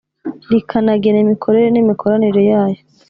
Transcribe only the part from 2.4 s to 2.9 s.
yayo